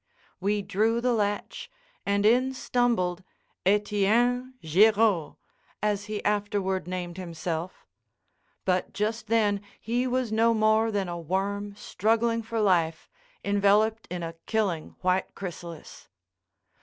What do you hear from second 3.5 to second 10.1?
Etienne Girod (as he afterward named himself). But just then he